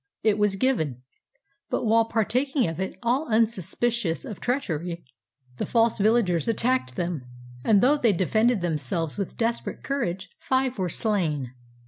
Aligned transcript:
It 0.23 0.39
was 0.39 0.55
given. 0.55 1.03
But 1.69 1.83
while 1.85 2.05
partaking 2.05 2.65
of 2.67 2.79
it, 2.79 2.97
all 3.03 3.27
unsuspicious 3.27 4.25
of 4.25 4.39
treachery, 4.39 5.05
the 5.57 5.65
false 5.67 5.99
villagers 5.99 6.47
attacked 6.47 6.95
them; 6.95 7.27
and 7.63 7.81
though 7.81 7.97
they 7.97 8.11
defended 8.11 8.61
themselves 8.61 9.19
with 9.19 9.37
des 9.37 9.59
perate 9.63 9.83
courage, 9.83 10.31
five 10.39 10.79
were 10.79 10.89
slain. 10.89 11.53